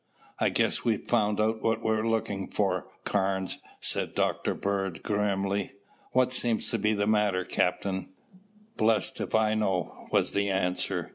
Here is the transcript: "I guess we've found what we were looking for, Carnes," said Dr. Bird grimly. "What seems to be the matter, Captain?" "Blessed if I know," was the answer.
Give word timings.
"I 0.39 0.49
guess 0.49 0.83
we've 0.83 1.07
found 1.07 1.37
what 1.37 1.61
we 1.63 1.77
were 1.91 2.07
looking 2.09 2.47
for, 2.49 2.87
Carnes," 3.03 3.59
said 3.81 4.15
Dr. 4.15 4.55
Bird 4.55 5.03
grimly. 5.03 5.73
"What 6.11 6.33
seems 6.33 6.71
to 6.71 6.79
be 6.79 6.93
the 6.95 7.05
matter, 7.05 7.45
Captain?" 7.45 8.09
"Blessed 8.77 9.21
if 9.21 9.35
I 9.35 9.53
know," 9.53 10.07
was 10.11 10.31
the 10.31 10.49
answer. 10.49 11.09